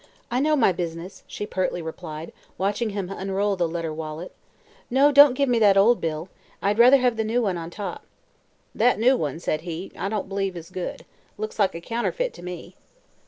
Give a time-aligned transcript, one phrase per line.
[0.31, 4.31] "I know my business," she pertly replied, watching him unroll the leather wallet.
[4.89, 6.27] "No; don't give me that old bill.
[6.59, 8.03] I'd rather have the new one on top."
[8.73, 11.05] "That new one," said he, "I don't b'lieve is good.
[11.37, 12.75] Looks like a counterfeit, to me."